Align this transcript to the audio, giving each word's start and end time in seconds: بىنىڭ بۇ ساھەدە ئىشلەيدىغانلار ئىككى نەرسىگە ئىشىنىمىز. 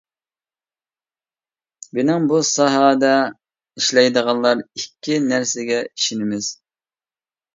بىنىڭ 1.97 2.23
بۇ 2.31 2.39
ساھەدە 2.53 3.11
ئىشلەيدىغانلار 3.81 4.63
ئىككى 4.63 5.19
نەرسىگە 5.27 5.77
ئىشىنىمىز. 5.83 6.49